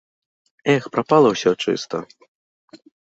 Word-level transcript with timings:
Эх, 0.73 0.83
прапала 0.95 1.27
ўсё 1.33 1.51
чыста! 1.67 1.97